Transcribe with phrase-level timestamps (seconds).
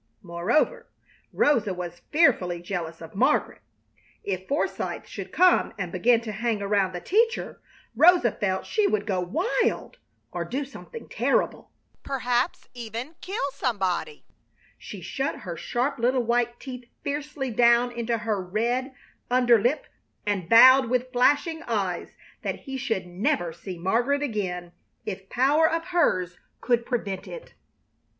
[0.23, 0.89] Moreover,
[1.31, 3.61] Rosa was fearfully jealous of Margaret.
[4.23, 7.61] If Forsythe should come and begin to hang around the teacher
[7.95, 9.99] Rosa felt she would go wild,
[10.31, 11.69] or do something terrible,
[12.01, 14.25] perhaps even kill somebody.
[14.75, 18.95] She shut her sharp little white teeth fiercely down into her red
[19.29, 19.85] under lip
[20.25, 24.71] and vowed with flashing eyes that he should never see Margaret again
[25.05, 27.53] if power of hers could prevent it.